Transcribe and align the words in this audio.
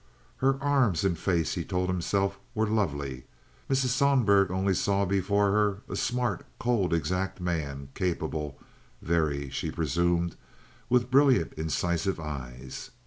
Her 0.37 0.57
arms 0.63 1.03
and 1.03 1.15
face, 1.15 1.53
he 1.53 1.63
told 1.63 1.87
himself, 1.87 2.39
were 2.55 2.65
lovely. 2.65 3.25
Mrs. 3.69 3.89
Sohlberg 3.89 4.49
only 4.49 4.73
saw 4.73 5.05
before 5.05 5.51
her 5.51 5.81
a 5.87 5.95
smart, 5.95 6.43
cold, 6.57 6.91
exact 6.91 7.39
man—capable, 7.39 8.57
very, 9.03 9.51
she 9.51 9.69
presumed—with 9.69 11.11
brilliant, 11.11 11.53
incisive 11.53 12.19
eyes. 12.19 12.89